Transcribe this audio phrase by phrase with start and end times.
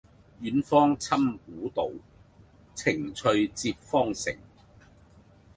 [0.41, 1.91] 遠芳侵古道，
[2.73, 4.35] 晴翠接荒城。